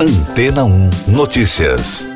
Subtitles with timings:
[0.00, 2.06] Antena 1 Notícias.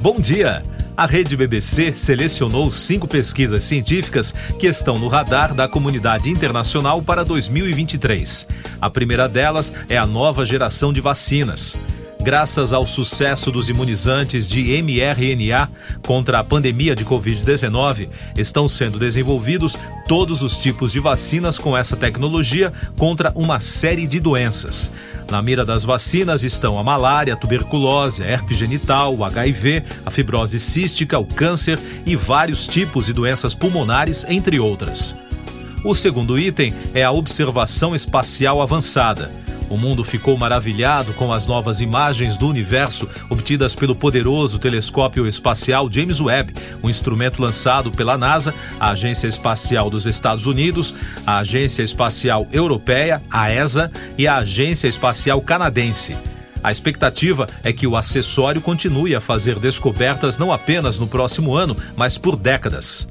[0.00, 0.62] Bom dia!
[0.96, 7.22] A rede BBC selecionou cinco pesquisas científicas que estão no radar da comunidade internacional para
[7.22, 8.48] 2023.
[8.80, 11.76] A primeira delas é a nova geração de vacinas.
[12.22, 15.68] Graças ao sucesso dos imunizantes de mRNA
[16.06, 19.76] contra a pandemia de Covid-19, estão sendo desenvolvidos
[20.06, 24.90] todos os tipos de vacinas com essa tecnologia contra uma série de doenças.
[25.30, 30.10] Na mira das vacinas estão a malária, a tuberculose, a herpes genital, o HIV, a
[30.10, 35.16] fibrose cística, o câncer e vários tipos de doenças pulmonares, entre outras.
[35.84, 39.43] O segundo item é a observação espacial avançada.
[39.68, 45.88] O mundo ficou maravilhado com as novas imagens do universo obtidas pelo poderoso telescópio espacial
[45.90, 50.94] James Webb, um instrumento lançado pela NASA, a Agência Espacial dos Estados Unidos,
[51.26, 56.16] a Agência Espacial Europeia, a ESA, e a Agência Espacial Canadense.
[56.62, 61.76] A expectativa é que o acessório continue a fazer descobertas não apenas no próximo ano,
[61.94, 63.06] mas por décadas.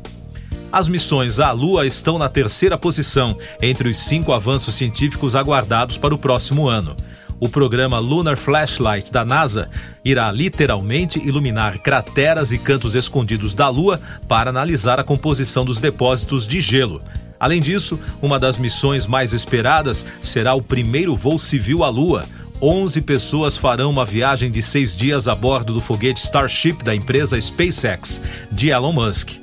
[0.74, 6.16] As missões à Lua estão na terceira posição entre os cinco avanços científicos aguardados para
[6.16, 6.96] o próximo ano.
[7.40, 9.70] O programa Lunar Flashlight da NASA
[10.04, 16.48] irá literalmente iluminar crateras e cantos escondidos da Lua para analisar a composição dos depósitos
[16.48, 17.04] de gelo.
[17.40, 22.24] Além disso, uma das missões mais esperadas será o primeiro voo civil à Lua.
[22.60, 27.40] 11 pessoas farão uma viagem de seis dias a bordo do foguete Starship da empresa
[27.40, 28.20] SpaceX,
[28.52, 29.43] de Elon Musk.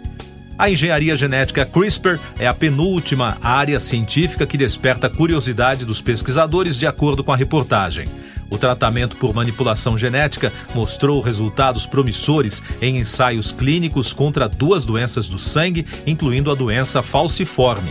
[0.60, 6.76] A engenharia genética CRISPR é a penúltima área científica que desperta a curiosidade dos pesquisadores,
[6.76, 8.06] de acordo com a reportagem.
[8.50, 15.38] O tratamento por manipulação genética mostrou resultados promissores em ensaios clínicos contra duas doenças do
[15.38, 17.90] sangue, incluindo a doença falciforme.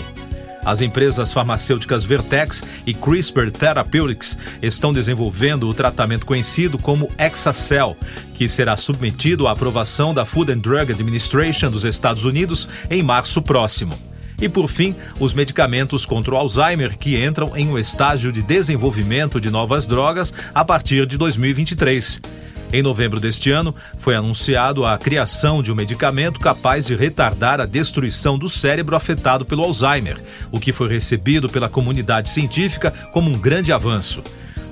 [0.63, 7.95] As empresas farmacêuticas Vertex e CRISPR Therapeutics estão desenvolvendo o tratamento conhecido como Exacel,
[8.33, 13.41] que será submetido à aprovação da Food and Drug Administration dos Estados Unidos em março
[13.41, 13.93] próximo.
[14.41, 19.39] E por fim, os medicamentos contra o Alzheimer, que entram em um estágio de desenvolvimento
[19.39, 22.38] de novas drogas a partir de 2023.
[22.71, 27.65] Em novembro deste ano, foi anunciado a criação de um medicamento capaz de retardar a
[27.65, 30.17] destruição do cérebro afetado pelo Alzheimer,
[30.51, 34.21] o que foi recebido pela comunidade científica como um grande avanço.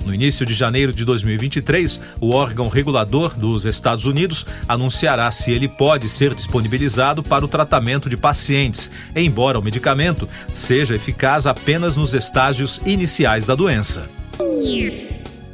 [0.06, 5.68] No início de janeiro de 2023, o órgão regulador dos Estados Unidos anunciará se ele
[5.68, 12.14] pode ser disponibilizado para o tratamento de pacientes, embora o medicamento seja eficaz apenas nos
[12.14, 14.08] estágios iniciais da doença.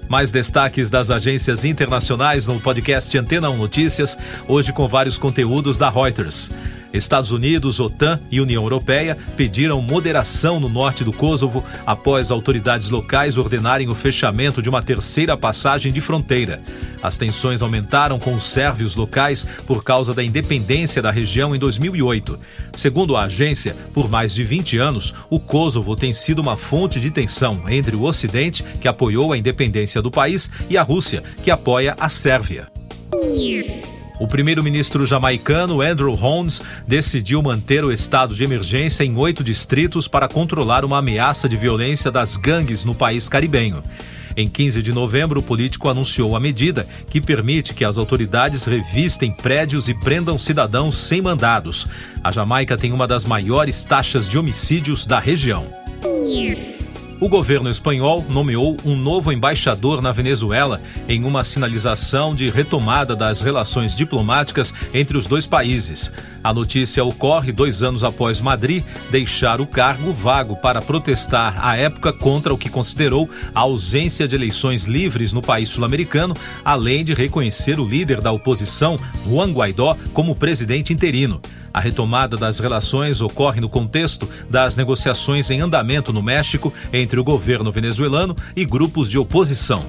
[0.09, 5.89] Mais destaques das agências internacionais no podcast Antena 1 Notícias, hoje com vários conteúdos da
[5.89, 6.51] Reuters.
[6.93, 13.37] Estados Unidos, OTAN e União Europeia pediram moderação no norte do Kosovo após autoridades locais
[13.37, 16.61] ordenarem o fechamento de uma terceira passagem de fronteira.
[17.05, 22.41] As tensões aumentaram com os sérvios locais por causa da independência da região em 2008.
[22.75, 27.11] Segundo a agência, por mais de 20 anos, o Kosovo tem sido uma fonte de
[27.11, 31.95] tensão entre o Ocidente, que apoiou a independência do país, e a Rússia, que apoia
[32.01, 32.69] a Sérvia.
[34.19, 40.27] O primeiro-ministro jamaicano Andrew Holmes decidiu manter o estado de emergência em oito distritos para
[40.27, 43.85] controlar uma ameaça de violência das gangues no país caribenho.
[44.37, 49.33] Em 15 de novembro, o político anunciou a medida que permite que as autoridades revistem
[49.33, 51.87] prédios e prendam cidadãos sem mandados.
[52.23, 55.67] A Jamaica tem uma das maiores taxas de homicídios da região.
[57.25, 63.41] O governo espanhol nomeou um novo embaixador na Venezuela em uma sinalização de retomada das
[63.41, 66.13] relações diplomáticas entre os dois países.
[66.45, 72.13] A notícia ocorre dois anos após Madrid deixar o cargo vago para protestar à época
[72.13, 77.81] contra o que considerou a ausência de eleições livres no país sul-americano, além de reconhecer
[77.81, 81.41] o líder da oposição, Juan Guaidó, como presidente interino.
[81.75, 87.25] A retomada das relações ocorre no contexto das negociações em andamento no México entre o
[87.25, 89.85] governo venezuelano e grupos de oposição.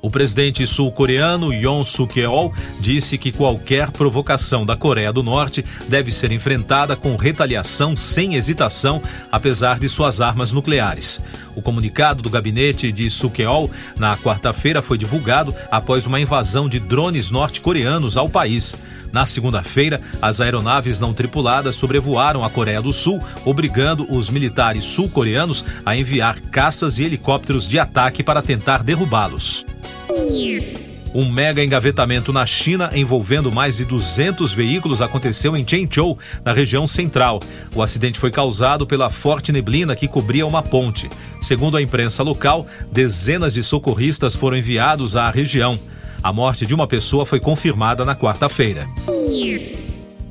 [0.00, 6.30] O presidente sul-coreano Yoon Suk-yeol disse que qualquer provocação da Coreia do Norte deve ser
[6.30, 11.20] enfrentada com retaliação sem hesitação, apesar de suas armas nucleares.
[11.56, 17.30] O comunicado do gabinete de Suk-yeol na quarta-feira foi divulgado após uma invasão de drones
[17.30, 18.76] norte-coreanos ao país.
[19.12, 25.64] Na segunda-feira, as aeronaves não tripuladas sobrevoaram a Coreia do Sul, obrigando os militares sul-coreanos
[25.84, 29.64] a enviar caças e helicópteros de ataque para tentar derrubá-los.
[31.14, 36.86] Um mega engavetamento na China envolvendo mais de 200 veículos aconteceu em Chengzhou, na região
[36.86, 37.40] central.
[37.74, 41.08] O acidente foi causado pela forte neblina que cobria uma ponte.
[41.40, 45.78] Segundo a imprensa local, dezenas de socorristas foram enviados à região.
[46.22, 48.86] A morte de uma pessoa foi confirmada na quarta-feira.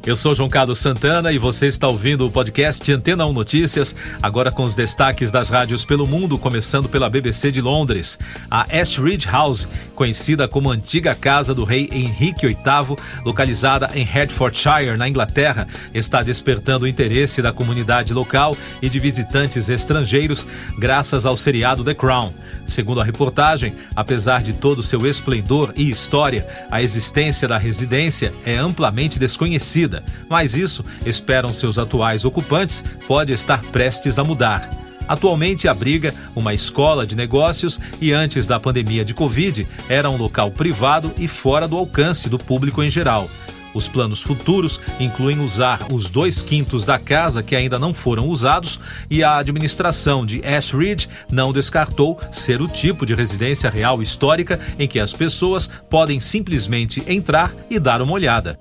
[0.07, 3.93] Eu sou João Carlos Santana e você está ouvindo o podcast Antena 1 Notícias,
[4.23, 8.17] agora com os destaques das rádios pelo mundo, começando pela BBC de Londres.
[8.49, 12.95] A Ashridge House, conhecida como antiga casa do rei Henrique VIII,
[13.25, 19.67] localizada em Hertfordshire, na Inglaterra, está despertando o interesse da comunidade local e de visitantes
[19.67, 20.47] estrangeiros
[20.79, 22.31] graças ao seriado The Crown.
[22.67, 28.57] Segundo a reportagem, apesar de todo seu esplendor e história, a existência da residência é
[28.57, 29.96] amplamente desconhecida,
[30.29, 34.69] mas isso, esperam seus atuais ocupantes, pode estar prestes a mudar.
[35.07, 40.51] Atualmente abriga uma escola de negócios e antes da pandemia de Covid era um local
[40.51, 43.29] privado e fora do alcance do público em geral.
[43.73, 48.79] Os planos futuros incluem usar os dois quintos da casa que ainda não foram usados
[49.09, 54.87] e a administração de Ashridge não descartou ser o tipo de residência real histórica em
[54.87, 58.59] que as pessoas podem simplesmente entrar e dar uma olhada.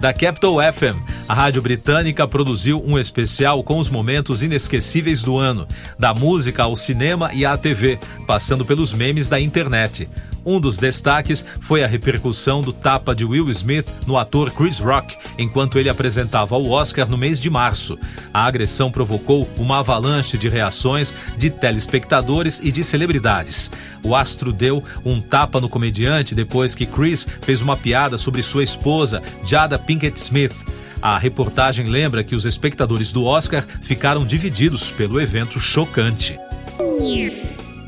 [0.00, 0.96] Da Capital FM,
[1.28, 5.68] a rádio britânica produziu um especial com os momentos inesquecíveis do ano,
[5.98, 10.08] da música ao cinema e à TV, passando pelos memes da internet.
[10.44, 15.16] Um dos destaques foi a repercussão do tapa de Will Smith no ator Chris Rock,
[15.38, 17.98] enquanto ele apresentava o Oscar no mês de março.
[18.32, 23.70] A agressão provocou uma avalanche de reações de telespectadores e de celebridades.
[24.02, 28.62] O astro deu um tapa no comediante depois que Chris fez uma piada sobre sua
[28.62, 30.54] esposa, Jada Pinkett Smith.
[31.02, 36.38] A reportagem lembra que os espectadores do Oscar ficaram divididos pelo evento chocante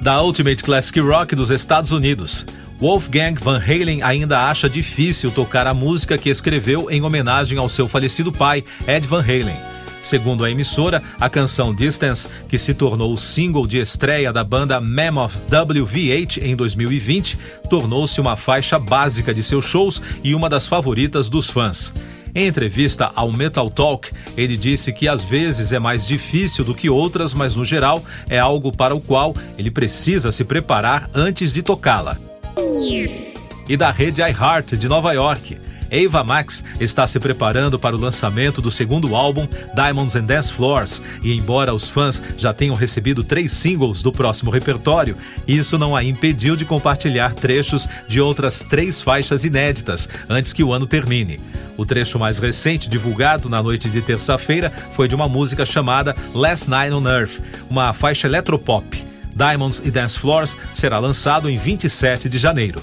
[0.02, 2.44] da Ultimate Classic Rock dos Estados Unidos.
[2.80, 7.86] Wolfgang Van Halen ainda acha difícil tocar a música que escreveu em homenagem ao seu
[7.86, 9.54] falecido pai, Ed Van Halen.
[10.02, 14.80] Segundo a emissora, a canção Distance, que se tornou o single de estreia da banda
[14.80, 17.38] Mammoth WVH em 2020,
[17.70, 21.94] tornou-se uma faixa básica de seus shows e uma das favoritas dos fãs.
[22.34, 26.88] Em entrevista ao Metal Talk, ele disse que às vezes é mais difícil do que
[26.88, 31.62] outras, mas no geral é algo para o qual ele precisa se preparar antes de
[31.62, 32.16] tocá-la.
[33.68, 35.58] E da rede iHeart de Nova York.
[35.92, 41.02] Ava Max está se preparando para o lançamento do segundo álbum Diamonds and Dance Floors,
[41.22, 45.16] e embora os fãs já tenham recebido três singles do próximo repertório,
[45.46, 50.72] isso não a impediu de compartilhar trechos de outras três faixas inéditas antes que o
[50.72, 51.38] ano termine.
[51.76, 56.70] O trecho mais recente, divulgado na noite de terça-feira, foi de uma música chamada Last
[56.70, 59.04] Night on Earth, uma faixa eletropop.
[59.34, 62.82] Diamonds e Dance Floors será lançado em 27 de janeiro.